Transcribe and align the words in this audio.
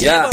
yeah 0.00 0.30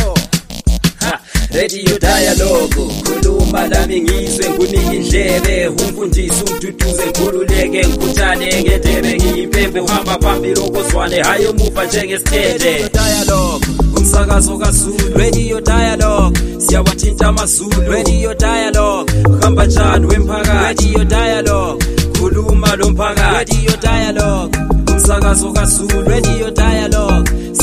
Ha, 1.02 1.20
radio 1.54 1.98
dialogue. 2.00 2.70
Khuluma 3.04 3.68
lami 3.68 4.02
ngizwe 4.02 4.50
ngunike 4.50 4.96
indlebe 4.96 5.68
umfundisi 5.68 6.44
umduduze 6.44 7.06
ngikhululeke 7.06 7.68
ngikhuthane 7.88 8.64
ngendebe. 8.64 9.14
Ngiyimpembe 9.18 9.80
uhamba 9.80 10.18
phambili 10.20 10.60
okozwane. 10.60 11.22
Hayi 11.22 11.46
umuva 11.46 11.86
njengesithende 11.86 12.90
dialogue. 12.94 13.66
Umsakazo 13.98 14.58
kaZulu. 14.58 15.18
Radio 15.18 15.62
dialogue. 15.62 16.40
Siyawathinta 16.58 17.28
amazulu. 17.28 17.92
Radio 17.92 18.34
dialogue. 18.34 19.14
Uhamba 19.30 19.66
njani 19.66 20.06
wemphakathi? 20.06 20.86
Radio 20.94 21.04
dialogue. 21.04 21.86
Khuluma 22.20 22.76
lo 22.76 22.90
mphakathi. 22.90 23.56
Radio 23.56 23.72
dialogue. 23.82 24.58
Umsakazo 24.92 25.52
kaZulu. 25.54 26.02
Radio 26.10 26.52
dialogue. 26.52 26.75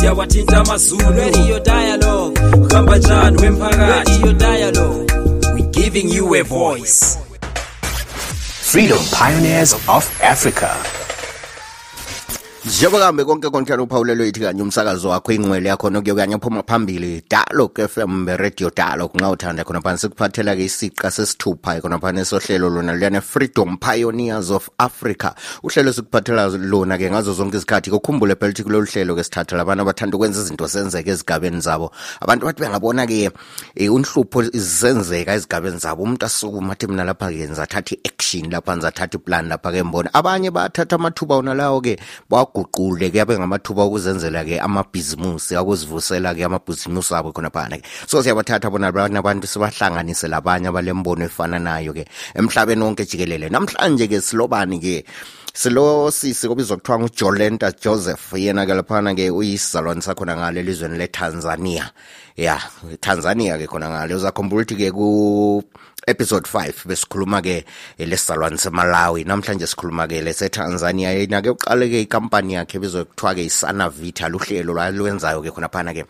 Siyawathinta 0.03 0.59
amazulu. 0.59 1.11
Radio 1.17 1.59
dialogue. 1.61 2.41
Uhamba 2.61 2.99
njani 2.99 3.43
wemphakathi? 3.43 4.11
Radio 4.11 4.33
dialogue. 4.33 5.13
We 5.55 5.63
giving 5.63 6.09
you 6.15 6.35
a 6.35 6.43
voice. 6.43 7.19
Freedom 8.73 8.99
Pioneers 9.13 9.73
of 9.89 10.05
Africa. 10.23 10.71
Njengoba 12.65 13.07
kambe 13.07 13.25
konke 13.25 13.51
konke 13.51 13.75
uphawulelo 13.75 14.25
yithi 14.25 14.41
kanye 14.41 14.63
umsakazo 14.63 15.09
wakho 15.09 15.33
ingqwele 15.33 15.69
yakho 15.69 15.91
nokuyo 15.91 16.15
kanye 16.15 16.39
phuma 16.39 16.63
phambili. 16.63 17.23
Dialogue 17.29 17.89
fm 17.89 18.27
radio 18.37 18.71
dialogue 18.71 19.17
ngawuthanda 19.17 19.65
khona 19.65 19.81
phana 19.81 19.99
sikuphathela 19.99 20.55
ke 20.55 20.65
isiqa 20.65 21.11
sesithupha 21.11 21.81
khona 21.81 21.99
phana 21.99 22.25
sohlelo 22.25 22.71
lona 22.71 22.93
luyane 22.93 23.21
freedom 23.21 23.79
pioneers 23.79 24.51
of 24.51 24.71
africa. 24.79 25.35
Uhlelo 25.65 25.93
sikuphathela 25.93 26.57
lona 26.57 26.99
ke 26.99 27.11
ngazo 27.11 27.35
zonke 27.35 27.57
izikhathi 27.57 27.91
kokhumbule 27.91 28.37
phela 28.37 28.53
ukuthi 28.53 28.63
kulolu 28.63 28.87
hlelo 28.87 29.17
ke 29.17 29.25
sithatha 29.25 29.57
labantu 29.57 29.83
abathanda 29.83 30.17
ukwenza 30.17 30.41
izinto 30.43 30.67
zenzeke 30.67 31.11
ezigabeni 31.11 31.61
zabo. 31.61 31.91
Abantu 32.21 32.47
bathi 32.47 32.63
bengabona 32.63 33.07
ke 33.07 33.31
um 33.81 33.95
unhlupho 33.95 34.43
zenzeka 34.55 35.35
ezigabeni 35.35 35.79
zabo. 35.79 36.03
Umuntu 36.05 36.27
asukuma 36.27 36.73
athi 36.73 36.87
mina 36.87 37.05
lapha 37.05 37.27
ke 37.27 37.43
ngizathatha 37.43 37.97
i-action 37.97 38.51
lapha 38.53 38.77
ngizathatha 38.77 39.19
iplan 39.19 39.49
lapha 39.49 39.73
ke 39.73 39.83
mbona. 39.83 40.15
Abanye 40.15 40.51
bathatha 40.51 40.95
amathuba 40.95 41.37
wona 41.43 41.55
lawo 42.55 42.97
ke 42.99 43.21
abe 43.21 43.39
ngamathuba 43.39 43.83
okuzenzela 43.83 44.45
ke 44.45 44.61
amabhizimusi 44.61 45.57
akuzivusela 45.57 46.35
ke 46.35 46.45
amabhizimusi 46.45 47.15
abo 47.15 47.33
khona 47.33 47.51
phana 47.51 47.79
ke 47.79 47.85
so 48.07 48.23
siyabathatha 48.23 48.71
bona 48.71 48.89
abantu 48.89 49.19
abantu 49.19 49.47
sibahlanganise 49.47 50.29
labanye 50.29 50.69
abalembono 50.69 51.25
efananayo 51.25 51.93
ke 51.93 52.05
emhlabeni 52.35 52.83
wonke 52.83 53.05
jikelele. 53.07 53.49
Namhlanje 53.49 54.09
ke 54.09 54.21
silobani 54.21 54.81
ke 54.81 55.05
silo 55.55 56.11
sisi 56.11 56.49
kobizwa 56.49 56.77
kuthiwa 56.77 56.99
ngujolenta 56.99 57.73
joseph. 57.73 58.33
Yena 58.35 58.67
ke 58.67 58.75
laphana 58.75 59.15
ke 59.15 59.31
uyisizalwane 59.31 60.03
sakhona 60.03 60.37
ngale 60.37 60.61
elizweni 60.61 60.99
letanzania. 60.99 61.91
Ya 62.37 62.61
tanzania 63.01 63.59
ke 63.59 63.67
khona 63.67 63.91
ngale. 63.91 64.15
Uzakhumbula 64.15 64.63
ukuthi 64.63 64.77
ke 64.77 64.91
ku 64.91 65.63
episode 66.07 66.49
5 66.49 66.87
besikhuluma 66.87 67.43
ke 67.43 67.65
lesizalwane 67.99 68.59
semalawi. 68.59 69.25
Namhlanje 69.25 69.67
sikhuluma 69.67 70.09
ke 70.09 70.23
lesetanzania. 70.23 71.13
Yena 71.15 71.43
ke 71.43 71.55
uqale 71.55 71.87
ke 71.91 72.03
ikampani 72.03 72.55
yakhe 72.55 72.79
ebizwa 72.79 73.05
kuthiwa 73.05 73.35
ke 73.35 73.45
isana 73.47 73.89
vita 73.89 74.29
luhlelo 74.29 74.75
lwalwenzayo-ke 74.75 75.51
khona 75.55 75.69
phana 75.69 75.95
ke 75.95 76.05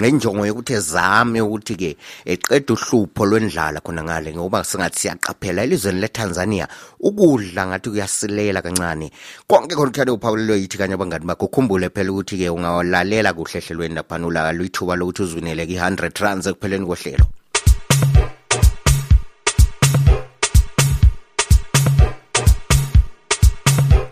ngenjongo 0.00 0.46
yokuthi 0.46 0.74
ezame 0.76 1.40
ukuthi 1.40 1.76
ke 1.76 1.96
eqeda 2.26 2.74
uhlupho 2.74 3.26
lwendlala 3.26 3.80
khona 3.80 4.04
ngale 4.04 4.36
ngoba 4.36 4.64
singathi 4.64 5.00
siyaqaphela 5.00 5.64
elizweni 5.64 6.00
letanzania. 6.00 6.68
Ukudla 7.00 7.66
ngathi 7.66 7.90
kuyasilela 7.90 8.62
kancane. 8.62 9.10
Konke 9.48 9.74
khona 9.74 9.90
kuthanda 9.90 10.12
uphawulelo 10.12 10.56
yithi 10.56 10.78
kanye 10.78 10.94
abangani 10.94 11.24
bakho 11.24 11.46
ukhumbule 11.46 11.88
phela 11.88 12.12
ukuthi 12.12 12.36
ke 12.36 12.50
ungawalalela 12.52 13.32
kuhle 13.32 13.60
hlelweni 13.60 13.94
laphana 13.94 14.26
ulaka 14.26 14.52
luyithuba 14.52 14.96
lokuthi 14.96 15.22
uzwineleke 15.22 15.72
i-100 15.72 16.20
runs 16.20 16.46
ekupheleni 16.46 16.86
kohlelo 16.86 17.26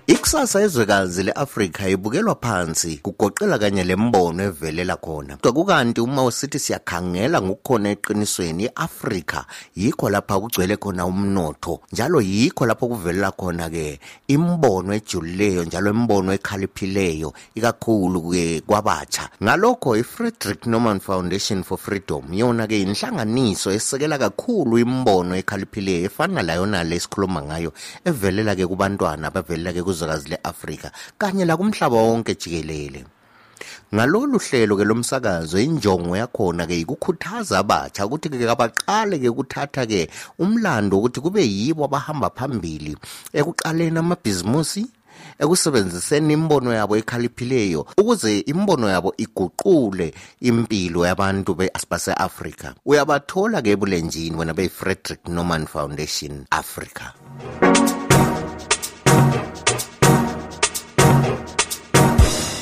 ikusasa 0.07 0.61
ezwekazi 0.61 1.23
le-afrika 1.23 1.89
ibukelwa 1.89 2.35
phansi 2.35 2.99
kugoqela 3.03 3.59
kanye 3.59 3.85
lembono 3.85 4.43
evelela 4.43 4.97
khona. 4.97 5.37
Kodwa 5.37 5.53
kukanti 5.53 6.01
uma 6.01 6.25
usithi 6.25 6.59
siyakhangela 6.59 7.43
ngokukhona 7.43 7.91
eqinisweni 7.91 8.65
i-afrika 8.65 9.45
yikho 9.75 10.11
lapha 10.11 10.41
kugcwele 10.41 10.77
khona 10.77 11.07
umnotho 11.07 11.81
njalo 11.93 12.21
yikho 12.21 12.67
lapho 12.67 12.89
kuvelela 12.89 13.31
khona-ke 13.33 14.01
imbono 14.29 14.95
ejulileyo 14.95 15.65
njalo 15.65 15.91
imbono 15.91 16.33
ekhaliphileyo 16.33 17.33
ikakhulu-ke 17.55 18.61
kwabatsha. 18.61 19.29
Ngalokho 19.43 19.97
i-frederick 19.97 20.67
norman 20.67 21.01
foundation 21.01 21.65
for 21.65 21.79
freedom 21.79 22.35
yona-ke 22.35 22.81
inhlanganiso 22.83 23.73
esekela 23.73 24.19
kakhulu 24.19 24.79
imbono 24.79 25.35
ekhaliphileyo 25.37 26.07
efana 26.07 26.43
layona 26.43 26.85
le 26.85 26.97
esikhuluma 26.97 27.43
ngayo 27.43 27.73
evelela-ke 28.05 28.67
kubantwana 28.67 29.27
abavelela-ke 29.29 29.96
kuzwekazi 29.97 30.29
le-afrika 30.29 30.91
kanye 31.19 31.45
lakumhlaba 31.45 31.97
wonke 31.97 32.35
jikelele. 32.35 33.05
Ngalolu 33.95 34.39
hlelo 34.39 34.77
ke 34.77 34.85
lomsakazo 34.85 35.59
injongo 35.59 36.17
yakhona 36.17 36.67
ke 36.67 36.81
ikukhuthaza 36.81 37.59
abatsha 37.59 38.07
ukuthi 38.07 38.29
ke 38.29 38.45
abaqale 38.45 39.19
ke 39.19 39.29
ukuthatha-ke 39.29 40.11
umlando 40.39 40.99
ukuthi 40.99 41.21
kube 41.21 41.41
yibo 41.41 41.85
abahamba 41.85 42.31
phambili 42.31 42.97
ekuqaleni 43.33 43.99
amabhizimusi 43.99 44.85
ekusebenziseni 45.41 46.35
imbono 46.35 46.75
yabo 46.75 46.97
ekhaliphileyo 47.01 47.87
ukuze 47.97 48.45
imbono 48.53 48.91
yabo 48.91 49.15
iguqule 49.17 50.13
impilo 50.41 51.07
yabantu 51.07 51.55
base-afrika. 51.55 52.75
Uyabathola 52.85 53.63
ke 53.63 53.71
ebulenjini 53.73 54.37
wena 54.37 54.53
beyi-frederick 54.53 55.29
norman 55.29 55.65
foundation 55.67 56.45
africa 56.51 57.17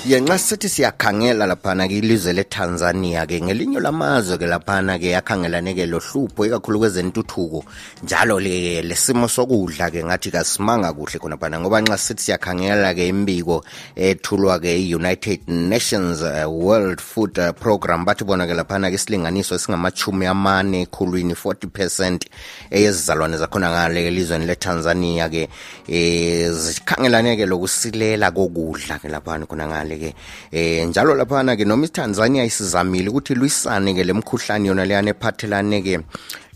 ye 0.07 0.21
nxa 0.21 0.39
sithi 0.39 0.69
siyakhangela 0.69 1.47
laphana 1.47 1.89
ke 1.89 1.97
ilizwe 1.99 2.33
letanzania 2.33 3.27
ke 3.27 3.41
ngelinye 3.41 3.81
lamazwe 3.81 4.37
ke 4.37 4.47
laphana 4.47 4.99
ke 4.99 5.17
yakhangelane 5.17 5.73
ke 5.75 5.87
lohlupho 5.87 6.45
ikakhulu 6.47 6.79
kwezentuthuko 6.79 7.65
njalo 8.03 8.41
le 8.41 8.83
lesimo 8.83 9.29
sokudla 9.29 9.89
ke 9.91 10.05
ngathi 10.05 10.31
kasimanga 10.31 10.93
kuhle 10.93 11.19
khonaphana 11.19 11.61
ngoba 11.61 11.81
nxa 11.81 11.99
sithi 11.99 12.23
siyakhangela 12.23 12.93
ke 12.95 13.09
imbiko 13.09 13.65
ethulwa 13.97 14.61
ke 14.61 14.77
i-united 14.77 15.41
nations 15.49 16.21
uh, 16.21 16.45
world 16.53 17.01
food 17.01 17.39
uh, 17.39 17.57
program 17.57 18.05
bathi 18.05 18.25
bona 18.25 18.47
ke 18.47 18.53
laphana 18.53 18.91
ke 18.91 19.01
isilinganiso 19.01 19.55
esingamachumi 19.55 20.27
amane 20.27 20.83
ekhulwini 20.85 21.33
40 21.33 21.67
percent 21.73 22.29
eyezizalwane 22.71 23.37
zakhona 23.41 23.71
ngale 23.71 24.07
elizweni 24.07 24.45
letanzania 24.45 25.29
ke 25.33 25.49
um 25.89 26.53
zikhangelane 26.53 27.37
ke 27.37 27.47
lokusilela 27.47 28.31
kokudla 28.31 29.01
ke 29.01 29.09
laphana 29.09 29.47
khona 29.47 29.67
ngale 29.67 29.94
ke. 29.97 30.15
Eh 30.53 30.87
njalo 30.87 31.15
laphana 31.15 31.57
ke 31.57 31.65
noma 31.65 31.87
iTanzania 31.87 32.45
isizamile 32.45 33.09
ukuthi 33.09 33.35
lwisane 33.35 33.95
ke 33.95 34.05
lemkhuhlane 34.05 34.69
yona 34.69 34.85
leyana 34.85 35.11
ephathelane 35.11 35.83
ke 35.83 35.99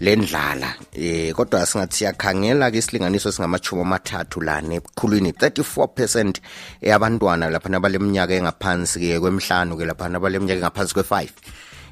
lendlala. 0.01 0.75
Eh 0.93 1.33
kodwa 1.33 1.67
singathi 1.67 1.97
siyakhangela 1.97 2.71
ke 2.71 2.79
isilinganiso 2.79 3.33
singamachumi 3.33 3.83
amathathu 3.83 4.41
lana 4.41 4.75
ekhulwini 4.75 5.31
34% 5.31 6.35
yabantwana 6.83 7.51
lapha 7.51 7.81
baleminyaka 7.81 8.35
engaphansi 8.35 9.01
ke 9.01 9.21
kwemhlanu 9.21 9.77
ke 9.77 9.85
lapha 9.85 10.09
baleminyaka 10.21 10.59
engaphansi 10.61 10.95
kwe5 10.95 11.29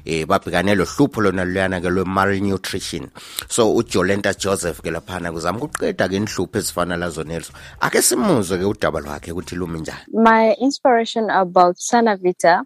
eh 0.07 0.25
babhekane 0.25 0.75
lo 0.75 0.85
hlupho 0.85 1.21
lona 1.21 1.45
luyana 1.45 1.81
ke 1.81 1.89
lwe 1.89 2.03
malnutrition 2.03 3.09
so 3.49 3.75
ujolenta 3.75 4.33
joseph 4.33 4.81
ke 4.81 4.91
laphana 4.91 5.31
kuzama 5.31 5.59
ukuqeda 5.59 6.07
ke 6.07 6.15
inhlupho 6.15 6.57
ezifana 6.59 6.97
lazo 6.97 7.23
nezo 7.23 7.51
ake 7.79 8.01
simuzwe 8.01 8.57
ke 8.57 8.65
udaba 8.65 8.99
lwakhe 8.99 9.31
ukuthi 9.31 9.55
lumi 9.55 9.79
njani 9.79 10.07
My 10.13 10.55
inspiration 10.59 11.29
about 11.29 11.75
Sanavita 11.77 12.63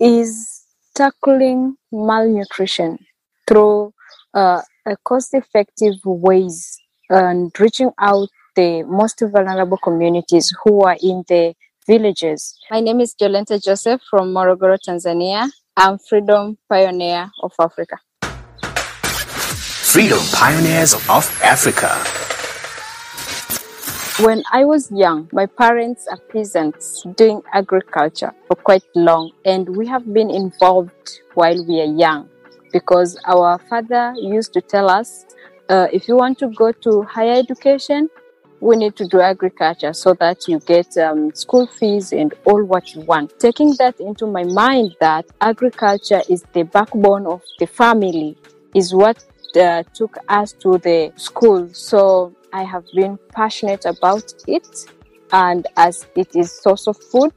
is 0.00 0.64
tackling 0.94 1.76
malnutrition 1.92 2.98
through 3.46 3.92
uh, 4.34 4.62
a 4.86 4.96
cost-effective 5.04 5.96
ways 6.04 6.78
and 7.10 7.52
reaching 7.60 7.90
out 7.98 8.28
the 8.56 8.82
most 8.84 9.20
vulnerable 9.20 9.78
communities 9.78 10.54
who 10.62 10.82
are 10.82 10.96
in 11.02 11.24
the 11.28 11.54
villages. 11.86 12.56
My 12.70 12.80
name 12.80 13.00
is 13.00 13.14
Jolenta 13.20 13.62
Joseph 13.62 14.00
from 14.08 14.32
Morogoro, 14.32 14.78
Tanzania. 14.78 15.50
I'm 15.76 15.98
Freedom 15.98 16.56
Pioneer 16.68 17.32
of 17.42 17.52
Africa. 17.58 17.98
Freedom 19.90 20.20
Pioneers 20.32 20.94
of 20.94 21.26
Africa. 21.42 21.90
When 24.24 24.44
I 24.52 24.64
was 24.64 24.88
young, 24.92 25.28
my 25.32 25.46
parents 25.46 26.06
are 26.06 26.18
peasants 26.30 27.02
doing 27.16 27.42
agriculture 27.52 28.32
for 28.46 28.54
quite 28.54 28.84
long, 28.94 29.32
and 29.44 29.76
we 29.76 29.84
have 29.88 30.14
been 30.14 30.30
involved 30.30 31.18
while 31.34 31.66
we 31.66 31.80
are 31.80 31.92
young 31.92 32.28
because 32.72 33.18
our 33.26 33.58
father 33.68 34.14
used 34.16 34.52
to 34.52 34.60
tell 34.60 34.88
us 34.88 35.26
uh, 35.70 35.88
if 35.92 36.06
you 36.06 36.14
want 36.14 36.38
to 36.38 36.50
go 36.50 36.70
to 36.70 37.02
higher 37.02 37.32
education, 37.32 38.08
we 38.64 38.76
need 38.76 38.96
to 38.96 39.06
do 39.06 39.20
agriculture 39.20 39.92
so 39.92 40.14
that 40.14 40.48
you 40.48 40.58
get 40.60 40.96
um, 40.96 41.34
school 41.34 41.66
fees 41.66 42.14
and 42.14 42.32
all 42.46 42.64
what 42.64 42.94
you 42.94 43.02
want. 43.02 43.38
Taking 43.38 43.74
that 43.78 44.00
into 44.00 44.26
my 44.26 44.42
mind 44.44 44.96
that 45.00 45.26
agriculture 45.42 46.22
is 46.30 46.42
the 46.54 46.62
backbone 46.62 47.26
of 47.26 47.42
the 47.58 47.66
family 47.66 48.38
is 48.74 48.94
what 48.94 49.22
uh, 49.60 49.82
took 49.92 50.16
us 50.30 50.52
to 50.52 50.78
the 50.78 51.12
school. 51.16 51.68
So 51.74 52.34
I 52.54 52.62
have 52.62 52.84
been 52.94 53.18
passionate 53.34 53.84
about 53.84 54.32
it, 54.48 54.66
and 55.30 55.66
as 55.76 56.06
it 56.16 56.34
is 56.34 56.50
source 56.50 56.86
of 56.86 56.96
food, 56.96 57.34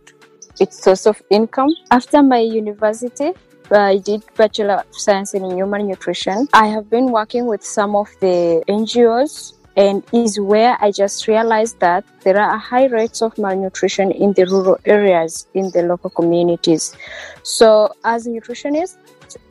it's 0.61 0.81
source 0.81 1.05
of 1.05 1.21
income. 1.29 1.75
After 1.91 2.23
my 2.23 2.39
university, 2.39 3.33
I 3.69 3.97
did 3.97 4.23
Bachelor 4.37 4.75
of 4.75 4.85
Science 4.91 5.33
in 5.33 5.43
Human 5.51 5.87
Nutrition. 5.87 6.47
I 6.53 6.67
have 6.67 6.89
been 6.89 7.11
working 7.11 7.47
with 7.47 7.63
some 7.63 7.97
of 7.97 8.07
the 8.21 8.63
NGOs 8.69 9.56
and 9.77 10.03
is 10.11 10.39
where 10.39 10.75
I 10.81 10.91
just 10.91 11.27
realized 11.27 11.79
that 11.79 12.03
there 12.23 12.41
are 12.41 12.57
high 12.57 12.87
rates 12.87 13.21
of 13.21 13.37
malnutrition 13.37 14.11
in 14.11 14.33
the 14.33 14.45
rural 14.45 14.79
areas 14.85 15.47
in 15.53 15.69
the 15.71 15.83
local 15.83 16.09
communities. 16.09 16.95
So 17.43 17.93
as 18.03 18.25
a 18.25 18.31
nutritionist, 18.31 18.97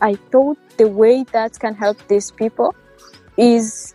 I 0.00 0.16
thought 0.32 0.58
the 0.76 0.88
way 0.88 1.24
that 1.32 1.58
can 1.60 1.74
help 1.74 1.96
these 2.08 2.32
people 2.32 2.74
is 3.36 3.94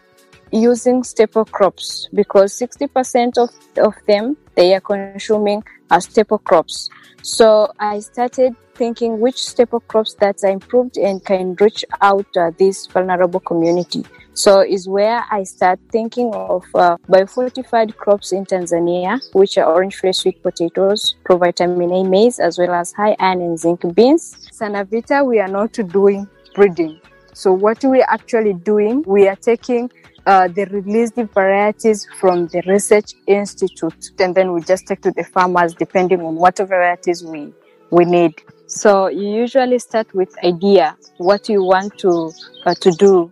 using 0.53 1.03
staple 1.03 1.45
crops 1.45 2.07
because 2.13 2.53
60% 2.57 3.37
of, 3.37 3.49
of 3.77 3.93
them 4.07 4.37
they 4.55 4.73
are 4.73 4.81
consuming 4.81 5.63
are 5.89 6.01
staple 6.01 6.37
crops. 6.37 6.89
So 7.23 7.71
I 7.79 7.99
started 7.99 8.55
thinking 8.75 9.19
which 9.19 9.41
staple 9.41 9.81
crops 9.81 10.15
that 10.15 10.43
are 10.43 10.49
improved 10.49 10.97
and 10.97 11.23
can 11.23 11.55
reach 11.59 11.83
out 12.01 12.25
uh, 12.37 12.51
this 12.57 12.87
vulnerable 12.87 13.41
community. 13.41 14.05
So 14.33 14.61
is 14.61 14.87
where 14.87 15.25
I 15.29 15.43
start 15.43 15.79
thinking 15.91 16.33
of 16.33 16.63
uh, 16.73 16.97
biofortified 17.09 17.95
crops 17.97 18.31
in 18.31 18.45
Tanzania, 18.45 19.19
which 19.33 19.57
are 19.57 19.65
orange 19.65 19.97
flesh 19.97 20.17
sweet 20.17 20.41
potatoes, 20.41 21.15
provitamin 21.25 22.01
A 22.01 22.09
maize, 22.09 22.39
as 22.39 22.57
well 22.57 22.73
as 22.73 22.93
high 22.93 23.15
iron 23.19 23.41
and 23.41 23.59
zinc 23.59 23.81
beans. 23.93 24.49
Sanavita, 24.51 25.25
we 25.25 25.39
are 25.39 25.49
not 25.49 25.73
doing 25.73 26.27
breeding. 26.55 26.99
So 27.33 27.51
what 27.51 27.83
we're 27.83 28.05
actually 28.07 28.53
doing, 28.53 29.03
we 29.05 29.27
are 29.27 29.35
taking 29.35 29.91
uh, 30.25 30.47
the 30.47 30.65
released 30.65 31.15
varieties 31.15 32.07
from 32.19 32.47
the 32.47 32.61
research 32.67 33.13
institute, 33.27 34.11
and 34.19 34.35
then 34.35 34.53
we 34.53 34.61
just 34.61 34.87
take 34.87 35.01
to 35.01 35.11
the 35.11 35.23
farmers 35.23 35.73
depending 35.73 36.21
on 36.21 36.35
what 36.35 36.57
varieties 36.57 37.23
we 37.23 37.53
we 37.89 38.05
need. 38.05 38.33
So 38.67 39.07
you 39.07 39.27
usually 39.27 39.79
start 39.79 40.13
with 40.13 40.33
idea 40.45 40.95
what 41.17 41.49
you 41.49 41.63
want 41.63 41.97
to 41.99 42.31
uh, 42.65 42.73
to 42.75 42.91
do. 42.91 43.31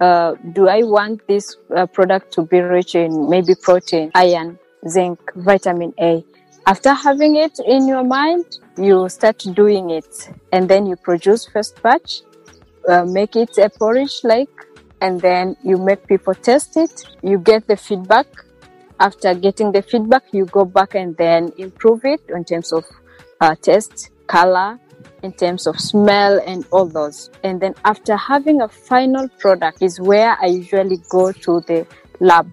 Uh, 0.00 0.34
do 0.52 0.68
I 0.68 0.82
want 0.82 1.26
this 1.26 1.56
uh, 1.74 1.86
product 1.86 2.32
to 2.34 2.42
be 2.42 2.60
rich 2.60 2.94
in 2.94 3.30
maybe 3.30 3.54
protein, 3.54 4.10
iron, 4.14 4.58
zinc, 4.88 5.18
vitamin 5.34 5.94
A? 6.00 6.24
After 6.66 6.92
having 6.92 7.36
it 7.36 7.58
in 7.64 7.86
your 7.88 8.04
mind, 8.04 8.44
you 8.76 9.08
start 9.08 9.38
doing 9.54 9.90
it, 9.90 10.30
and 10.52 10.68
then 10.68 10.86
you 10.86 10.96
produce 10.96 11.46
first 11.46 11.80
batch, 11.82 12.22
uh, 12.88 13.04
make 13.04 13.36
it 13.36 13.56
a 13.58 13.70
porridge 13.70 14.20
like 14.22 14.50
and 15.00 15.20
then 15.20 15.56
you 15.62 15.76
make 15.76 16.06
people 16.06 16.34
test 16.34 16.76
it. 16.76 17.04
You 17.22 17.38
get 17.38 17.66
the 17.66 17.76
feedback. 17.76 18.26
After 18.98 19.34
getting 19.34 19.72
the 19.72 19.82
feedback, 19.82 20.24
you 20.32 20.46
go 20.46 20.64
back 20.64 20.94
and 20.94 21.16
then 21.16 21.52
improve 21.58 22.04
it 22.04 22.20
in 22.28 22.44
terms 22.44 22.72
of 22.72 22.84
uh, 23.40 23.54
taste, 23.60 24.10
color, 24.26 24.78
in 25.22 25.32
terms 25.32 25.66
of 25.66 25.78
smell, 25.80 26.40
and 26.46 26.66
all 26.70 26.86
those. 26.86 27.30
And 27.42 27.60
then 27.60 27.74
after 27.84 28.16
having 28.16 28.60
a 28.60 28.68
final 28.68 29.28
product, 29.38 29.82
is 29.82 30.00
where 30.00 30.36
I 30.40 30.46
usually 30.46 30.98
go 31.08 31.32
to 31.32 31.60
the 31.62 31.86
lab 32.20 32.50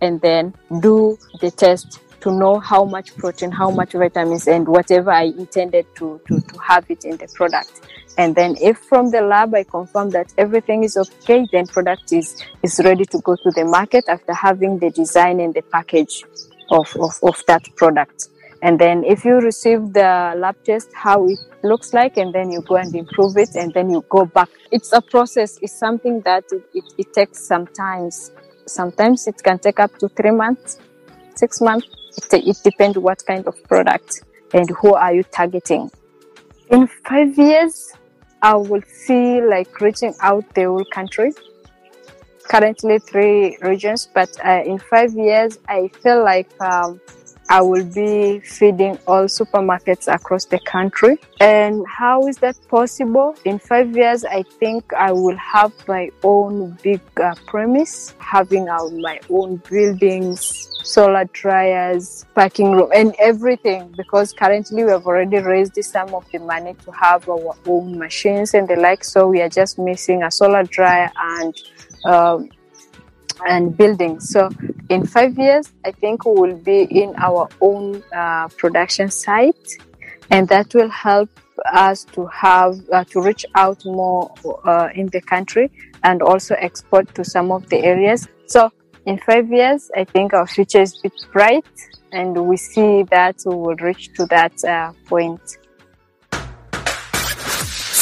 and 0.00 0.20
then 0.20 0.54
do 0.80 1.18
the 1.40 1.50
test 1.50 2.00
to 2.20 2.32
know 2.32 2.58
how 2.58 2.84
much 2.84 3.14
protein, 3.16 3.50
how 3.50 3.70
much 3.70 3.92
vitamins, 3.92 4.48
and 4.48 4.66
whatever 4.66 5.10
I 5.10 5.24
intended 5.24 5.86
to, 5.96 6.20
to, 6.26 6.40
to 6.40 6.58
have 6.58 6.90
it 6.90 7.04
in 7.04 7.18
the 7.18 7.28
product. 7.34 7.82
And 8.16 8.34
then 8.34 8.56
if 8.60 8.78
from 8.78 9.10
the 9.10 9.20
lab 9.20 9.54
I 9.54 9.64
confirm 9.64 10.10
that 10.10 10.32
everything 10.38 10.84
is 10.84 10.96
okay, 10.96 11.46
then 11.52 11.66
product 11.66 12.12
is, 12.12 12.42
is 12.62 12.80
ready 12.82 13.04
to 13.06 13.18
go 13.18 13.36
to 13.36 13.50
the 13.50 13.64
market 13.64 14.04
after 14.08 14.32
having 14.32 14.78
the 14.78 14.90
design 14.90 15.40
and 15.40 15.52
the 15.52 15.62
package 15.62 16.24
of, 16.70 16.96
of, 16.96 17.18
of 17.22 17.42
that 17.46 17.64
product. 17.76 18.28
And 18.64 18.78
then 18.78 19.04
if 19.04 19.26
you 19.26 19.34
receive 19.40 19.92
the 19.92 20.32
lab 20.38 20.56
test, 20.64 20.88
how 20.94 21.26
it 21.26 21.38
looks 21.62 21.92
like, 21.92 22.16
and 22.16 22.34
then 22.34 22.50
you 22.50 22.62
go 22.62 22.76
and 22.76 22.94
improve 22.94 23.36
it, 23.36 23.50
and 23.56 23.74
then 23.74 23.90
you 23.90 24.02
go 24.08 24.24
back. 24.24 24.48
It's 24.72 24.90
a 24.94 25.02
process. 25.02 25.58
It's 25.60 25.78
something 25.78 26.22
that 26.22 26.44
it, 26.50 26.64
it, 26.72 26.84
it 26.96 27.12
takes 27.12 27.46
sometimes. 27.46 28.30
Sometimes 28.64 29.26
it 29.26 29.42
can 29.42 29.58
take 29.58 29.80
up 29.80 29.98
to 29.98 30.08
three 30.08 30.30
months, 30.30 30.78
six 31.34 31.60
months. 31.60 31.86
It, 32.16 32.48
it 32.48 32.56
depends 32.64 32.96
what 32.96 33.22
kind 33.26 33.46
of 33.46 33.62
product 33.64 34.22
and 34.54 34.70
who 34.70 34.94
are 34.94 35.12
you 35.12 35.24
targeting. 35.24 35.90
In 36.70 36.86
five 37.06 37.36
years, 37.36 37.92
I 38.40 38.54
will 38.54 38.82
see 38.86 39.42
like 39.42 39.78
reaching 39.82 40.14
out 40.20 40.54
the 40.54 40.64
whole 40.64 40.86
country. 40.86 41.32
Currently, 42.48 42.98
three 43.00 43.58
regions, 43.60 44.08
but 44.14 44.30
uh, 44.42 44.62
in 44.64 44.78
five 44.78 45.12
years, 45.12 45.58
I 45.68 45.88
feel 46.02 46.24
like 46.24 46.48
um, 46.62 46.98
I 47.48 47.60
will 47.60 47.84
be 47.84 48.40
feeding 48.40 48.98
all 49.06 49.24
supermarkets 49.24 50.12
across 50.12 50.46
the 50.46 50.58
country. 50.60 51.18
And 51.40 51.84
how 51.86 52.26
is 52.26 52.36
that 52.38 52.56
possible? 52.68 53.36
In 53.44 53.58
five 53.58 53.94
years, 53.94 54.24
I 54.24 54.42
think 54.42 54.92
I 54.94 55.12
will 55.12 55.36
have 55.36 55.72
my 55.86 56.10
own 56.22 56.78
big 56.82 57.00
uh, 57.20 57.34
premise, 57.46 58.14
having 58.18 58.68
uh, 58.68 58.88
my 59.00 59.20
own 59.28 59.56
buildings, 59.68 60.70
solar 60.82 61.24
dryers, 61.32 62.24
parking 62.34 62.72
room, 62.72 62.90
and 62.94 63.14
everything. 63.18 63.92
Because 63.96 64.32
currently 64.32 64.84
we 64.84 64.90
have 64.90 65.06
already 65.06 65.38
raised 65.38 65.82
some 65.84 66.14
of 66.14 66.24
the 66.32 66.38
money 66.38 66.74
to 66.84 66.92
have 66.92 67.28
our 67.28 67.54
own 67.66 67.98
machines 67.98 68.54
and 68.54 68.68
the 68.68 68.76
like. 68.76 69.04
So 69.04 69.28
we 69.28 69.42
are 69.42 69.48
just 69.48 69.78
missing 69.78 70.22
a 70.22 70.30
solar 70.30 70.64
dryer 70.64 71.10
and 71.16 71.54
um, 72.04 72.48
and 73.46 73.76
building. 73.76 74.20
So 74.20 74.50
in 74.88 75.06
five 75.06 75.38
years, 75.38 75.72
I 75.84 75.92
think 75.92 76.24
we 76.24 76.32
will 76.32 76.56
be 76.56 76.82
in 76.82 77.14
our 77.16 77.48
own 77.60 78.02
uh, 78.14 78.48
production 78.56 79.10
site, 79.10 79.68
and 80.30 80.48
that 80.48 80.74
will 80.74 80.90
help 80.90 81.30
us 81.72 82.04
to 82.04 82.26
have 82.26 82.76
uh, 82.92 83.04
to 83.04 83.20
reach 83.20 83.46
out 83.54 83.84
more 83.84 84.32
uh, 84.64 84.88
in 84.94 85.06
the 85.08 85.20
country 85.20 85.70
and 86.02 86.22
also 86.22 86.54
export 86.56 87.14
to 87.14 87.24
some 87.24 87.52
of 87.52 87.68
the 87.68 87.78
areas. 87.78 88.28
So 88.46 88.70
in 89.06 89.18
five 89.18 89.50
years, 89.50 89.90
I 89.96 90.04
think 90.04 90.32
our 90.32 90.46
future 90.46 90.82
is 90.82 91.00
bright, 91.32 91.66
and 92.12 92.46
we 92.46 92.56
see 92.56 93.02
that 93.10 93.36
we 93.44 93.54
will 93.54 93.76
reach 93.76 94.12
to 94.14 94.26
that 94.26 94.64
uh, 94.64 94.92
point. 95.06 95.40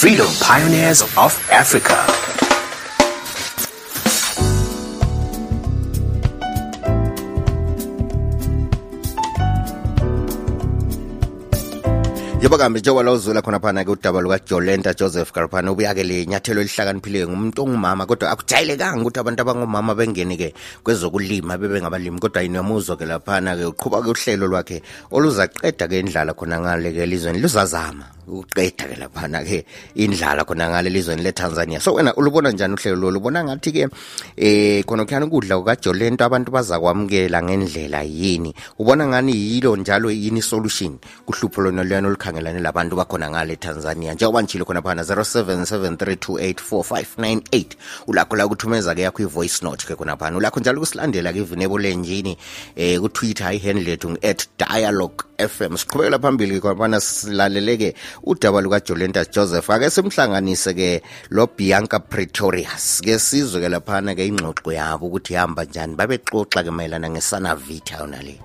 Freedom 0.03 0.27
Pioneers 0.41 1.03
of 1.17 1.49
Africa. 1.53 2.42
Yebo 12.53 12.59
kambe 12.59 12.81
njengoba 12.81 13.03
lawuzula 13.03 13.41
khona 13.41 13.61
phana 13.61 13.85
ke 13.85 13.91
udaba 13.91 14.21
lukajolenta 14.21 14.93
joseph 14.93 15.33
garphana 15.33 15.73
ubuya-ke 15.73 16.05
le 16.05 16.27
nyathelo 16.27 16.61
elihlakaniphileyo 16.61 17.29
ngumuntu 17.29 17.63
ongumama 17.65 18.05
kodwa 18.05 18.29
akujayelekanga 18.29 19.01
ukuthi 19.01 19.21
abantu 19.21 19.41
abangomama 19.41 19.95
bengene-ke 19.97 20.53
kwezokulima 20.85 21.57
bebengabalimi 21.57 22.21
kodwa 22.21 22.45
inamuzwa-ke 22.45 23.09
laphana-ke 23.09 23.65
uqhuba-ke 23.73 24.09
uhlelo 24.13 24.47
lwakhe 24.53 24.83
oluzaqeda-ke 25.11 25.97
indlala 26.05 26.37
khona 26.37 26.61
ngale-ke 26.61 27.01
elizweni 27.09 27.41
luzazama 27.41 28.05
ukuqeda-ke 28.29 28.97
laphana-ke 28.99 29.67
indlala 29.99 30.45
khona 30.47 30.71
ngale 30.71 30.89
elizweni 30.91 31.23
letanzania. 31.23 31.81
So 31.81 31.95
wena 31.95 32.15
ulubona 32.15 32.51
njani 32.51 32.75
uhlelo 32.75 32.97
lolu? 32.97 33.19
Ubona 33.19 33.45
ngathi-ke 33.45 33.89
eh 34.37 34.85
khona 34.87 35.05
khuyani 35.05 35.27
ukudla 35.27 35.59
kukajolento 35.59 36.25
abantu 36.25 36.51
bazakwamukela 36.53 37.43
ngendlela 37.43 38.03
yini? 38.03 38.55
Ubona 38.79 39.07
ngani 39.07 39.33
yilo 39.35 39.77
njalo 39.77 40.11
yini 40.11 40.39
isolution 40.39 40.99
kuhlupho 41.27 41.63
lona 41.63 41.83
luyana 41.85 42.09
olukhangelane 42.43 42.61
labantu 42.61 42.97
bakhona 42.97 43.31
ngale 43.31 43.57
tanzania. 43.57 44.15
Njengoba 44.15 44.43
ngitshilo 44.43 44.65
khona 44.65 44.83
phana 44.83 45.03
0773284598 45.03 47.67
ulakho 48.07 48.37
la 48.37 48.49
kuthumeza-ke 48.49 49.03
yakho 49.03 49.23
i-voice 49.23 49.63
note 49.63 49.87
ke 49.87 49.97
khona 49.97 50.17
phana. 50.17 50.37
Ulakho 50.37 50.61
njalo 50.61 50.81
kusilandela-ke 50.81 51.39
ivunebo 51.39 51.79
lenjini 51.79 52.37
eh 52.77 53.01
kutwitter 53.01 53.55
ihandle 53.55 53.91
yethu 53.91 54.11
ngu-at 54.11 54.47
dialogue 54.59 55.25
fm 55.39 55.77
siqhubekela 55.77 56.19
phambili 56.19 56.61
khona 56.61 57.01
silaleleke 57.01 57.95
udaba 58.25 58.61
lukajolentas 58.61 59.31
joseph. 59.31 59.71
Ake 59.71 59.91
simhlanganise-ke 59.91 61.03
lo 61.31 61.47
bianca 61.47 62.01
pretorius. 62.01 63.01
Ke 63.03 63.19
sizwe-ke 63.19 63.69
laphana-ke 63.69 64.27
ingxoxo 64.27 64.73
yabo 64.73 65.07
ukuthi 65.07 65.33
ihamba 65.33 65.65
njani 65.65 65.95
babexoxa-ke 65.95 66.71
mayelana 66.71 67.11
ngesanavita 67.11 67.97
yona 67.99 68.23
le 68.23 68.39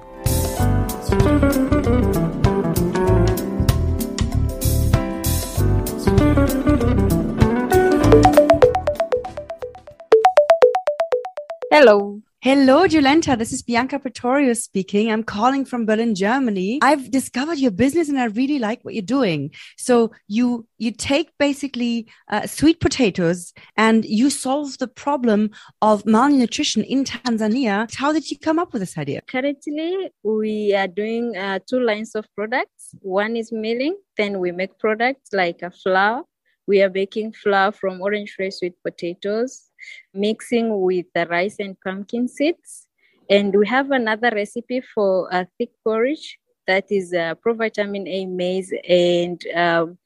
Hello. 11.80 12.24
Hello, 12.42 12.88
Jolenta. 12.88 13.38
This 13.38 13.54
is 13.54 13.62
Bianca 13.62 14.00
Pretorius 14.00 14.64
speaking. 14.64 15.12
I'm 15.12 15.22
calling 15.22 15.64
from 15.64 15.86
Berlin, 15.86 16.16
Germany. 16.16 16.80
I've 16.82 17.12
discovered 17.12 17.60
your 17.60 17.70
business 17.70 18.10
and 18.10 18.20
I 18.20 18.26
really 18.26 18.58
like 18.58 18.82
what 18.82 18.96
you're 18.96 19.04
doing. 19.04 19.52
So 19.78 20.12
you 20.28 20.66
you 20.80 20.92
take 20.92 21.30
basically 21.38 22.08
uh, 22.30 22.48
sweet 22.48 22.80
potatoes 22.80 23.54
and 23.76 24.06
you 24.06 24.32
solve 24.32 24.80
the 24.80 24.88
problem 24.88 25.52
of 25.84 26.04
malnutrition 26.04 26.84
in 26.84 27.04
Tanzania. 27.04 27.96
How 27.96 28.12
did 28.12 28.32
you 28.32 28.40
come 28.40 28.58
up 28.58 28.74
with 28.74 28.82
this 28.82 28.98
idea? 28.98 29.22
Currently, 29.28 30.10
we 30.24 30.74
are 30.74 30.88
doing 30.88 31.38
uh, 31.38 31.60
two 31.70 31.80
lines 31.80 32.16
of 32.16 32.26
products. 32.34 32.96
One 33.02 33.38
is 33.38 33.52
milling, 33.52 33.98
then 34.18 34.40
we 34.40 34.52
make 34.52 34.80
products 34.80 35.32
like 35.32 35.62
a 35.62 35.70
flour. 35.70 36.24
We 36.66 36.82
are 36.82 36.90
baking 36.90 37.34
flour 37.34 37.72
from 37.72 38.02
orange 38.02 38.34
flesh 38.36 38.56
sweet 38.56 38.74
potatoes 38.84 39.68
mixing 40.14 40.82
with 40.82 41.06
the 41.14 41.26
rice 41.28 41.58
and 41.60 41.78
pumpkin 41.84 42.28
seeds. 42.28 42.88
And 43.30 43.54
we 43.54 43.68
have 43.68 43.92
another 43.92 44.32
recipe 44.34 44.82
for 44.82 45.28
a 45.32 45.48
thick 45.58 45.72
porridge 45.84 46.40
that 46.66 46.86
is 46.92 47.14
uh, 47.14 47.36
provitamin 47.36 48.08
A 48.08 48.26
maize 48.26 48.74
and 48.88 49.42
um, 49.56 49.98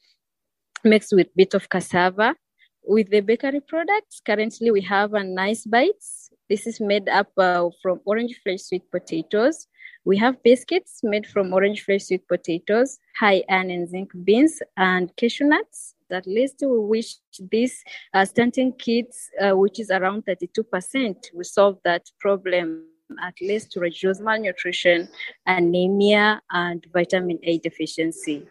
mixed 0.83 1.13
with 1.13 1.27
bit 1.35 1.53
of 1.53 1.69
cassava. 1.69 2.35
With 2.83 3.11
the 3.11 3.21
bakery 3.21 3.61
products, 3.61 4.21
currently 4.25 4.71
we 4.71 4.81
have 4.81 5.13
a 5.13 5.23
nice 5.23 5.65
bites. 5.65 6.31
This 6.49 6.65
is 6.65 6.81
made 6.81 7.07
up 7.09 7.29
uh, 7.37 7.69
from 7.81 8.01
orange 8.05 8.39
flesh 8.43 8.61
sweet 8.61 8.89
potatoes. 8.89 9.67
We 10.03 10.17
have 10.17 10.41
biscuits 10.41 11.01
made 11.03 11.27
from 11.27 11.53
orange 11.53 11.83
flesh 11.83 12.05
sweet 12.05 12.27
potatoes, 12.27 12.97
high 13.19 13.43
iron 13.47 13.69
and 13.69 13.87
zinc 13.87 14.09
beans, 14.23 14.59
and 14.77 15.15
cashew 15.15 15.45
nuts 15.45 15.93
at 16.11 16.27
least 16.27 16.57
we 16.61 16.79
wish 16.79 17.15
this 17.39 17.83
uh, 18.13 18.25
stunting 18.25 18.73
kids, 18.73 19.29
uh, 19.41 19.51
which 19.51 19.79
is 19.79 19.89
around 19.89 20.25
32%, 20.25 21.15
we 21.33 21.43
solve 21.43 21.77
that 21.83 22.09
problem 22.19 22.85
at 23.21 23.33
least 23.41 23.71
to 23.73 23.79
reduce 23.79 24.19
malnutrition, 24.19 25.09
anemia, 25.45 26.41
and 26.51 26.85
vitamin 26.93 27.39
A 27.43 27.57
deficiency. 27.59 28.47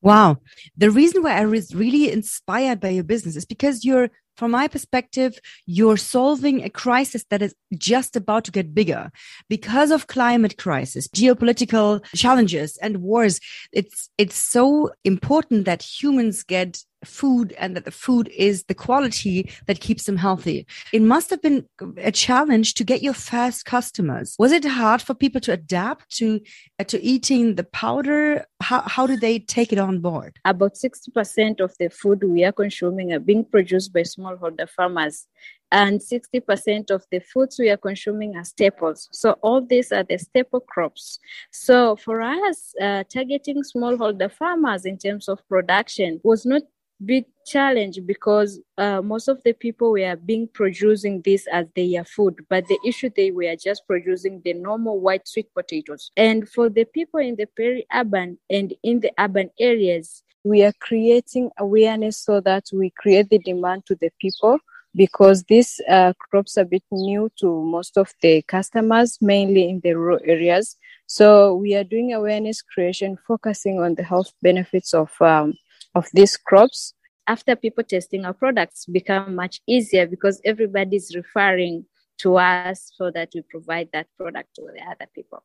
Wow. 0.00 0.38
The 0.76 0.90
reason 0.90 1.22
why 1.22 1.40
I 1.40 1.46
was 1.46 1.74
really 1.74 2.10
inspired 2.10 2.80
by 2.80 2.88
your 2.88 3.04
business 3.04 3.36
is 3.36 3.44
because 3.44 3.84
you're 3.84 4.10
from 4.36 4.50
my 4.52 4.66
perspective, 4.66 5.38
you're 5.66 5.98
solving 5.98 6.64
a 6.64 6.70
crisis 6.70 7.24
that 7.30 7.42
is 7.42 7.54
just 7.76 8.16
about 8.16 8.44
to 8.44 8.50
get 8.50 8.74
bigger 8.74 9.10
because 9.48 9.90
of 9.90 10.06
climate 10.06 10.56
crisis, 10.56 11.06
geopolitical 11.08 12.02
challenges 12.16 12.78
and 12.78 12.98
wars. 12.98 13.40
It's, 13.72 14.08
it's 14.16 14.36
so 14.36 14.90
important 15.04 15.66
that 15.66 15.82
humans 15.82 16.42
get 16.42 16.82
food 17.04 17.52
and 17.58 17.76
that 17.76 17.84
the 17.84 17.90
food 17.90 18.28
is 18.36 18.64
the 18.64 18.74
quality 18.74 19.50
that 19.66 19.80
keeps 19.80 20.04
them 20.04 20.16
healthy. 20.16 20.66
It 20.92 21.02
must 21.02 21.30
have 21.30 21.42
been 21.42 21.66
a 21.96 22.12
challenge 22.12 22.74
to 22.74 22.84
get 22.84 23.02
your 23.02 23.14
first 23.14 23.64
customers. 23.64 24.36
Was 24.38 24.52
it 24.52 24.64
hard 24.64 25.02
for 25.02 25.14
people 25.14 25.40
to 25.42 25.52
adapt 25.52 26.10
to 26.16 26.40
uh, 26.78 26.84
to 26.84 27.02
eating 27.02 27.56
the 27.56 27.64
powder? 27.64 28.44
How 28.60 28.80
how 28.82 29.06
did 29.06 29.20
they 29.20 29.38
take 29.38 29.72
it 29.72 29.78
on 29.78 30.00
board? 30.00 30.38
About 30.44 30.74
60% 30.74 31.60
of 31.60 31.74
the 31.78 31.88
food 31.88 32.22
we 32.24 32.44
are 32.44 32.52
consuming 32.52 33.12
are 33.12 33.20
being 33.20 33.44
produced 33.44 33.92
by 33.92 34.00
smallholder 34.00 34.68
farmers 34.68 35.26
and 35.72 36.00
60% 36.00 36.90
of 36.90 37.04
the 37.10 37.20
foods 37.20 37.58
we 37.58 37.70
are 37.70 37.78
consuming 37.78 38.36
are 38.36 38.44
staples. 38.44 39.08
So 39.10 39.32
all 39.42 39.62
these 39.62 39.90
are 39.90 40.04
the 40.04 40.18
staple 40.18 40.60
crops. 40.60 41.18
So 41.50 41.96
for 41.96 42.20
us, 42.20 42.74
uh, 42.80 43.04
targeting 43.12 43.62
smallholder 43.62 44.30
farmers 44.30 44.84
in 44.84 44.98
terms 44.98 45.28
of 45.28 45.46
production 45.48 46.20
was 46.22 46.44
not 46.44 46.62
big 47.04 47.24
challenge 47.46 47.98
because 48.06 48.60
uh, 48.78 49.02
most 49.02 49.28
of 49.28 49.42
the 49.42 49.52
people 49.52 49.92
were 49.92 50.16
being 50.16 50.48
producing 50.52 51.20
this 51.22 51.46
as 51.52 51.66
their 51.74 52.04
food 52.04 52.36
but 52.48 52.64
the 52.68 52.78
issue 52.86 53.10
they 53.16 53.30
were 53.30 53.56
just 53.56 53.86
producing 53.86 54.40
the 54.44 54.52
normal 54.52 55.00
white 55.00 55.26
sweet 55.26 55.52
potatoes. 55.54 56.10
And 56.16 56.48
for 56.48 56.68
the 56.68 56.84
people 56.84 57.20
in 57.20 57.36
the 57.36 57.46
peri-urban 57.46 58.38
and 58.48 58.72
in 58.82 59.00
the 59.00 59.12
urban 59.18 59.50
areas 59.58 60.22
we 60.44 60.62
are 60.64 60.72
creating 60.80 61.50
awareness 61.58 62.18
so 62.18 62.40
that 62.40 62.64
we 62.72 62.90
create 62.90 63.30
the 63.30 63.38
demand 63.38 63.86
to 63.86 63.94
the 63.96 64.10
people 64.20 64.58
because 64.94 65.44
these 65.44 65.80
uh, 65.88 66.12
crops 66.18 66.58
are 66.58 66.62
a 66.62 66.66
bit 66.66 66.82
new 66.90 67.30
to 67.38 67.62
most 67.64 67.96
of 67.96 68.12
the 68.20 68.42
customers 68.42 69.18
mainly 69.20 69.68
in 69.68 69.80
the 69.80 69.94
rural 69.94 70.20
areas. 70.24 70.76
So 71.06 71.54
we 71.54 71.74
are 71.74 71.84
doing 71.84 72.12
awareness 72.12 72.60
creation 72.60 73.16
focusing 73.26 73.80
on 73.80 73.94
the 73.94 74.02
health 74.02 74.32
benefits 74.42 74.92
of 74.92 75.10
um, 75.20 75.54
of 75.94 76.08
these 76.12 76.36
crops 76.36 76.94
after 77.26 77.54
people 77.54 77.84
testing 77.84 78.24
our 78.24 78.32
products 78.32 78.86
become 78.86 79.34
much 79.34 79.60
easier 79.66 80.06
because 80.06 80.40
everybody's 80.44 81.14
referring 81.14 81.84
to 82.18 82.36
us 82.36 82.92
so 82.94 83.10
that 83.10 83.30
we 83.34 83.42
provide 83.42 83.88
that 83.92 84.06
product 84.16 84.54
to 84.54 84.62
the 84.62 84.82
other 84.82 85.06
people. 85.14 85.42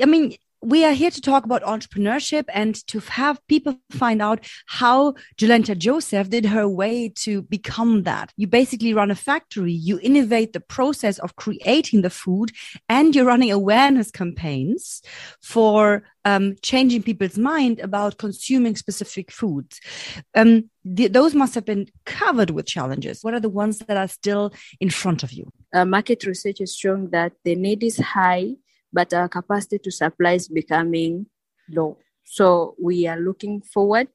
I 0.00 0.04
mean, 0.06 0.36
we 0.62 0.84
are 0.84 0.92
here 0.92 1.10
to 1.10 1.20
talk 1.20 1.44
about 1.44 1.62
entrepreneurship 1.62 2.44
and 2.52 2.86
to 2.86 3.00
have 3.00 3.44
people 3.48 3.78
find 3.90 4.20
out 4.20 4.44
how 4.66 5.14
Jolenta 5.38 5.76
Joseph 5.76 6.28
did 6.28 6.44
her 6.46 6.68
way 6.68 7.08
to 7.16 7.42
become 7.42 8.02
that. 8.02 8.32
You 8.36 8.46
basically 8.46 8.92
run 8.92 9.10
a 9.10 9.14
factory, 9.14 9.72
you 9.72 9.98
innovate 10.02 10.52
the 10.52 10.60
process 10.60 11.18
of 11.18 11.36
creating 11.36 12.02
the 12.02 12.10
food, 12.10 12.52
and 12.88 13.14
you're 13.14 13.24
running 13.24 13.50
awareness 13.50 14.10
campaigns 14.10 15.02
for 15.42 16.02
um, 16.26 16.56
changing 16.60 17.02
people's 17.02 17.38
mind 17.38 17.80
about 17.80 18.18
consuming 18.18 18.76
specific 18.76 19.32
foods. 19.32 19.80
Um, 20.34 20.68
those 20.84 21.34
must 21.34 21.54
have 21.54 21.64
been 21.64 21.88
covered 22.04 22.50
with 22.50 22.66
challenges. 22.66 23.22
What 23.22 23.32
are 23.32 23.40
the 23.40 23.48
ones 23.48 23.78
that 23.78 23.96
are 23.96 24.08
still 24.08 24.52
in 24.78 24.90
front 24.90 25.22
of 25.22 25.32
you? 25.32 25.50
Uh, 25.72 25.86
market 25.86 26.24
research 26.24 26.60
is 26.60 26.76
showing 26.76 27.10
that 27.10 27.32
the 27.44 27.54
need 27.54 27.82
is 27.82 27.98
high 27.98 28.56
but 28.92 29.12
our 29.14 29.28
capacity 29.28 29.78
to 29.78 29.90
supply 29.90 30.32
is 30.32 30.48
becoming 30.48 31.26
low. 31.68 31.98
So 32.24 32.74
we 32.82 33.06
are 33.06 33.18
looking 33.18 33.60
forward 33.60 34.08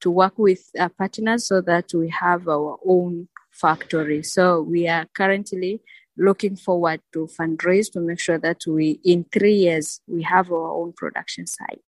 to 0.00 0.10
work 0.10 0.38
with 0.38 0.70
our 0.78 0.88
partners 0.88 1.46
so 1.46 1.60
that 1.62 1.92
we 1.94 2.08
have 2.10 2.48
our 2.48 2.78
own 2.86 3.28
factory. 3.50 4.22
So 4.22 4.60
we 4.60 4.88
are 4.88 5.06
currently 5.14 5.80
looking 6.18 6.56
forward 6.56 7.00
to 7.12 7.28
fundraise 7.38 7.90
to 7.92 8.00
make 8.00 8.20
sure 8.20 8.38
that 8.38 8.62
we, 8.66 9.00
in 9.04 9.24
three 9.32 9.54
years, 9.54 10.00
we 10.06 10.22
have 10.22 10.50
our 10.50 10.70
own 10.70 10.92
production 10.92 11.46
site. 11.46 11.82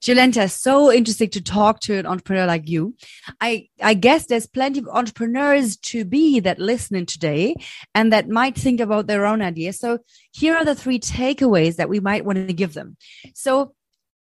Jolenta, 0.00 0.50
so 0.50 0.92
interesting 0.92 1.30
to 1.30 1.40
talk 1.40 1.80
to 1.80 1.98
an 1.98 2.06
entrepreneur 2.06 2.46
like 2.46 2.68
you. 2.68 2.94
I, 3.40 3.68
I 3.82 3.94
guess 3.94 4.26
there's 4.26 4.46
plenty 4.46 4.80
of 4.80 4.88
entrepreneurs 4.88 5.76
to 5.76 6.04
be 6.04 6.40
that 6.40 6.58
listening 6.58 7.06
today 7.06 7.54
and 7.94 8.12
that 8.12 8.28
might 8.28 8.56
think 8.56 8.80
about 8.80 9.06
their 9.06 9.26
own 9.26 9.42
ideas. 9.42 9.78
So 9.78 9.98
here 10.32 10.56
are 10.56 10.64
the 10.64 10.74
three 10.74 10.98
takeaways 10.98 11.76
that 11.76 11.88
we 11.88 12.00
might 12.00 12.24
want 12.24 12.46
to 12.46 12.52
give 12.52 12.74
them. 12.74 12.96
So 13.34 13.74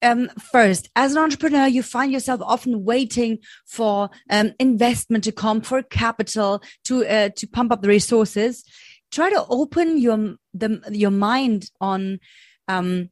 um, 0.02 0.30
first, 0.52 0.90
as 0.96 1.14
an 1.14 1.18
entrepreneur, 1.18 1.68
you 1.68 1.82
find 1.82 2.12
yourself 2.12 2.42
often 2.44 2.84
waiting 2.86 3.40
for 3.66 4.10
um, 4.30 4.54
investment 4.60 5.24
to 5.24 5.32
come, 5.32 5.62
for 5.62 5.82
capital 5.82 6.62
to 6.86 7.06
uh, 7.06 7.30
to 7.36 7.48
pump 7.48 7.72
up 7.72 7.82
the 7.82 7.88
resources. 7.88 8.64
Try 9.12 9.30
to 9.30 9.46
open 9.50 9.98
your 9.98 10.36
the, 10.54 10.82
your 10.92 11.12
mind 11.12 11.72
on 11.80 12.20
um, 12.68 13.10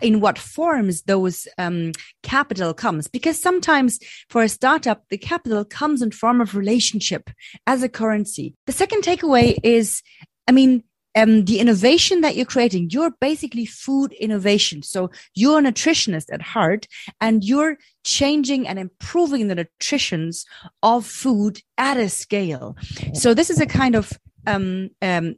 in 0.00 0.20
what 0.20 0.38
forms 0.38 1.02
those 1.02 1.46
um, 1.58 1.92
capital 2.22 2.74
comes 2.74 3.08
because 3.08 3.40
sometimes 3.40 3.98
for 4.28 4.42
a 4.42 4.48
startup 4.48 5.04
the 5.10 5.18
capital 5.18 5.64
comes 5.64 6.02
in 6.02 6.10
form 6.10 6.40
of 6.40 6.54
relationship 6.54 7.30
as 7.66 7.82
a 7.82 7.88
currency 7.88 8.54
the 8.66 8.72
second 8.72 9.02
takeaway 9.02 9.56
is 9.62 10.02
i 10.48 10.52
mean 10.52 10.82
um, 11.16 11.44
the 11.44 11.60
innovation 11.60 12.22
that 12.22 12.36
you're 12.36 12.44
creating, 12.44 12.90
you're 12.90 13.12
basically 13.20 13.66
food 13.66 14.12
innovation. 14.14 14.82
So 14.82 15.10
you're 15.34 15.60
a 15.60 15.62
nutritionist 15.62 16.32
at 16.32 16.42
heart 16.42 16.86
and 17.20 17.44
you're 17.44 17.78
changing 18.04 18.66
and 18.66 18.78
improving 18.78 19.48
the 19.48 19.54
nutritions 19.54 20.44
of 20.82 21.06
food 21.06 21.60
at 21.78 21.96
a 21.96 22.08
scale. 22.08 22.76
So 23.12 23.34
this 23.34 23.50
is 23.50 23.60
a 23.60 23.66
kind 23.66 23.94
of 23.94 24.12
um, 24.46 24.90
um, 25.00 25.36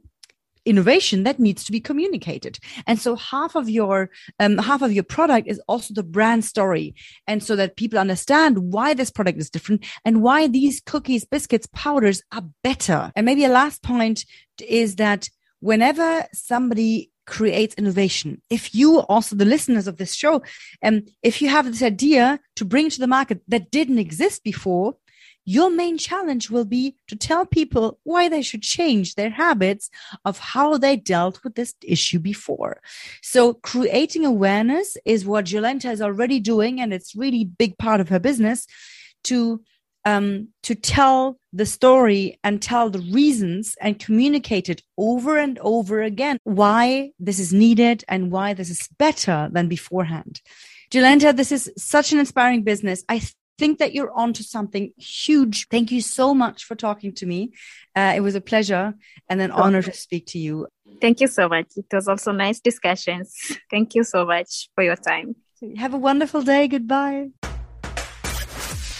innovation 0.67 1.23
that 1.23 1.39
needs 1.39 1.63
to 1.63 1.71
be 1.71 1.79
communicated 1.79 2.59
and 2.85 2.99
so 2.99 3.15
half 3.15 3.55
of 3.55 3.69
your 3.69 4.09
um, 4.39 4.57
half 4.57 4.81
of 4.81 4.91
your 4.91 5.03
product 5.03 5.47
is 5.47 5.61
also 5.67 5.93
the 5.93 6.03
brand 6.03 6.43
story 6.43 6.93
and 7.27 7.43
so 7.43 7.55
that 7.55 7.77
people 7.77 7.99
understand 7.99 8.57
why 8.73 8.93
this 8.93 9.11
product 9.11 9.37
is 9.39 9.49
different 9.49 9.85
and 10.05 10.21
why 10.21 10.47
these 10.47 10.81
cookies 10.81 11.25
biscuits 11.25 11.67
powders 11.73 12.21
are 12.31 12.43
better 12.63 13.11
and 13.15 13.25
maybe 13.25 13.45
a 13.45 13.49
last 13.49 13.81
point 13.83 14.25
is 14.59 14.95
that 14.95 15.29
whenever 15.59 16.25
somebody 16.33 17.11
creates 17.27 17.75
innovation. 17.75 18.41
If 18.49 18.73
you 18.73 18.99
also 19.01 19.35
the 19.35 19.45
listeners 19.45 19.87
of 19.87 19.97
this 19.97 20.15
show, 20.15 20.41
um, 20.81 21.03
if 21.21 21.41
you 21.41 21.49
have 21.49 21.65
this 21.65 21.83
idea 21.83 22.39
to 22.55 22.65
bring 22.65 22.89
to 22.89 22.99
the 22.99 23.05
market 23.05 23.41
that 23.49 23.69
didn't 23.69 23.99
exist 23.99 24.43
before, 24.43 24.95
your 25.47 25.71
main 25.71 25.97
challenge 25.97 26.49
will 26.51 26.65
be 26.65 26.93
to 27.07 27.15
tell 27.15 27.45
people 27.45 27.97
why 28.03 28.27
they 28.27 28.41
should 28.41 28.61
change 28.61 29.15
their 29.15 29.29
habits 29.29 29.89
of 30.25 30.37
how 30.37 30.77
they 30.77 30.97
dealt 30.97 31.41
with 31.41 31.55
this 31.55 31.73
issue 31.81 32.19
before. 32.19 32.81
So 33.21 33.53
creating 33.53 34.25
awareness 34.25 34.97
is 35.05 35.25
what 35.25 35.45
Jolenta 35.45 35.89
is 35.89 36.01
already 36.01 36.41
doing. 36.41 36.81
And 36.81 36.93
it's 36.93 37.15
really 37.15 37.45
big 37.45 37.77
part 37.77 38.01
of 38.01 38.09
her 38.09 38.19
business 38.19 38.67
to 39.23 39.63
um, 40.03 40.49
to 40.63 40.75
tell 40.75 41.37
the 41.51 41.65
story 41.65 42.39
and 42.43 42.61
tell 42.61 42.89
the 42.89 42.99
reasons 42.99 43.75
and 43.81 43.99
communicate 43.99 44.69
it 44.69 44.81
over 44.97 45.37
and 45.37 45.59
over 45.59 46.01
again 46.01 46.39
why 46.43 47.11
this 47.19 47.39
is 47.39 47.51
needed 47.53 48.03
and 48.07 48.31
why 48.31 48.53
this 48.53 48.69
is 48.69 48.87
better 48.97 49.49
than 49.51 49.67
beforehand. 49.67 50.41
Jolenta, 50.91 51.35
this 51.35 51.51
is 51.51 51.69
such 51.77 52.13
an 52.13 52.19
inspiring 52.19 52.63
business. 52.63 53.03
I 53.09 53.21
think 53.57 53.79
that 53.79 53.93
you're 53.93 54.11
onto 54.11 54.43
something 54.43 54.91
huge. 54.97 55.67
Thank 55.69 55.91
you 55.91 56.01
so 56.01 56.33
much 56.33 56.63
for 56.63 56.75
talking 56.75 57.13
to 57.15 57.25
me. 57.25 57.51
Uh, 57.95 58.13
it 58.15 58.21
was 58.21 58.35
a 58.35 58.41
pleasure 58.41 58.93
and 59.29 59.41
an 59.41 59.51
honor 59.51 59.81
to 59.81 59.93
speak 59.93 60.27
to 60.27 60.39
you. 60.39 60.67
Thank 61.01 61.21
you 61.21 61.27
so 61.27 61.49
much. 61.49 61.67
It 61.75 61.85
was 61.91 62.07
also 62.07 62.31
nice 62.31 62.59
discussions. 62.59 63.35
Thank 63.69 63.95
you 63.95 64.03
so 64.03 64.25
much 64.25 64.69
for 64.75 64.83
your 64.83 64.95
time. 64.95 65.35
Have 65.77 65.93
a 65.93 65.97
wonderful 65.97 66.41
day. 66.41 66.67
Goodbye. 66.67 67.29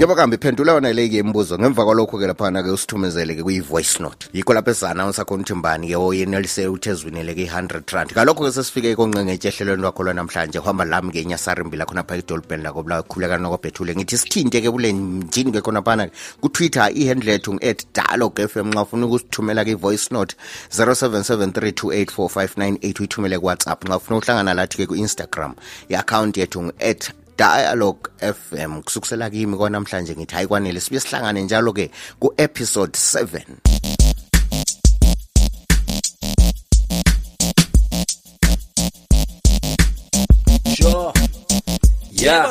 yebo 0.00 0.14
kambe 0.14 0.36
iphendula 0.36 0.72
yona 0.72 0.92
le-ke 0.92 1.18
imibuzo 1.18 1.58
ngemva 1.58 1.84
kwalokho-ke 1.84 2.26
laphana-ke 2.26 2.70
usithumezele-ke 2.70 3.42
kuyi-voice 3.42 4.00
note. 4.00 4.28
Yikho 4.32 4.54
lapho 4.54 4.70
esi-announsa 4.70 5.24
khona 5.24 5.42
ukuthi 5.42 5.54
mbani-ke 5.54 5.96
oyenelise 5.96 6.66
uthezwinele-ke 6.66 7.42
i-hundred 7.42 7.90
rand. 7.90 8.12
Ngalokho-ke 8.12 8.52
sesifike 8.52 8.96
konqengetshe 8.96 9.48
ehlelweni 9.48 9.82
lwakho 9.82 10.02
lwanamhlanje 10.02 10.58
uhamba 10.58 10.84
lami-ke 10.84 11.20
inyasarimbila 11.20 11.84
khonapha 11.84 12.16
edolobheni 12.16 12.62
lako 12.62 12.84
khulekana 13.08 13.42
nokobhethule 13.42 13.94
ngithi 13.94 14.18
sithinte-ke 14.18 14.70
kule 14.70 14.92
njini-ke 14.92 15.60
khonaphana-ke 15.60 16.12
kutwitter 16.40 16.90
ihandle 16.94 17.32
yethu 17.32 17.54
ngu-at 17.54 17.84
dialog 17.94 18.40
f 18.40 18.56
m. 18.56 18.70
Nxa 18.70 18.82
ufuna 18.82 19.06
ukusithumela-ke 19.06 19.70
i-voice 19.70 20.08
note 20.10 20.36
0773284598 20.70 23.00
uyithumele 23.00 23.38
ku-whatsapp. 23.38 23.84
Nxa 23.84 23.96
ufuna 23.96 24.18
uhlangana 24.18 24.54
lathi-ke 24.54 24.86
ku-instagram 24.86 25.54
i-akhawunti 25.88 26.40
yethu 26.40 26.62
ngu-at 26.62 27.10
dialogue 27.40 28.10
fm 28.20 28.82
kusukisela 28.82 29.30
kimi 29.30 29.56
kwanamhlanje 29.56 30.14
ngithi 30.16 30.34
hayi 30.34 30.46
kwanele 30.46 30.80
sibe 30.80 31.00
sihlangane 31.00 31.42
njalo 31.42 31.72
ke 31.72 31.90
ku-episode 32.20 32.92
7 32.92 33.40
sure. 40.76 41.12
Yeah. 42.10 42.50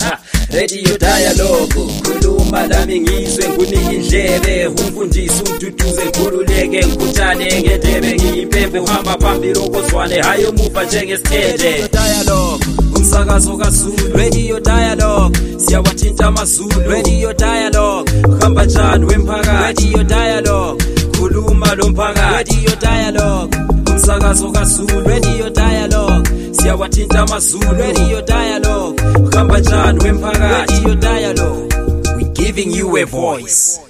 Ha, 0.00 0.18
radio 0.52 0.98
dialogue 0.98 1.74
khuluma 2.02 2.66
lami 2.66 3.00
ngizwe 3.00 3.48
ngunike 3.48 3.94
indlebe. 3.94 4.66
Umfundisi 4.66 5.42
umduduze 5.42 6.04
ngikhululeke 6.04 6.86
ngikhuthane 6.86 7.62
ngendebe. 7.62 8.14
Ngiyimpembe 8.14 8.78
uhamba 8.78 9.18
phambili 9.18 9.58
okozwane 9.58 10.20
hayi 10.22 10.44
umuva 10.44 10.84
njengesithende 10.84 11.88
dialogue 11.88 12.75
umsakazo 13.16 13.56
kazulu 13.56 13.96
radio 14.14 14.60
dialogue. 14.60 15.38
Siyawathinta 15.56 16.26
amazulu 16.26 16.80
radio 16.90 17.32
dialogue. 17.32 18.12
Uhamba 18.28 18.64
njani 18.64 19.04
wemphakathi? 19.06 19.84
Radio 19.92 20.04
dialogue. 20.04 20.84
Khuluma 21.18 21.74
lo 21.74 21.88
mphakathi. 21.90 22.54
Radio 22.54 22.76
dialogue. 22.80 23.56
Umsakazo 23.92 24.52
kazulu 24.52 25.00
radio 25.08 25.50
dialogue. 25.50 26.28
Siyawathinta 26.52 27.20
amazulu 27.20 27.72
radio 27.72 28.22
dialogue. 28.22 29.02
Uhamba 29.32 29.58
njani 29.60 29.98
wemphakathi? 30.04 30.72
Radio 30.72 30.94
dialogue. 30.94 31.74
We 32.16 32.24
giving 32.34 32.70
you 32.76 32.96
a 32.96 33.04
voice 33.04 33.80